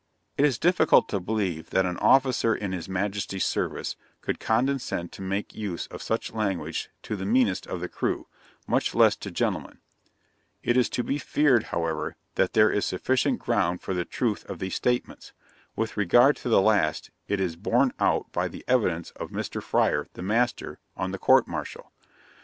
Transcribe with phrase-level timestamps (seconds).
[0.39, 5.21] "'It is difficult to believe that an officer in his Majesty's service could condescend to
[5.21, 8.25] make use of such language to the meanest of the crew,
[8.65, 9.77] much less to gentlemen:
[10.63, 14.57] it is to be feared, however, that there is sufficient ground for the truth of
[14.57, 15.33] these statements:
[15.75, 19.61] with regard to the last, it is borne out by the evidence of Mr.
[19.61, 21.91] Fryer, the master, on the court martial.